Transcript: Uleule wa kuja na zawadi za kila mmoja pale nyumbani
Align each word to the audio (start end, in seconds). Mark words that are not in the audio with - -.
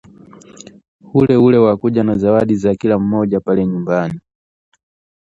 Uleule 1.13 1.57
wa 1.57 1.77
kuja 1.77 2.03
na 2.03 2.15
zawadi 2.15 2.55
za 2.55 2.75
kila 2.75 2.99
mmoja 2.99 3.39
pale 3.39 3.67
nyumbani 3.67 4.19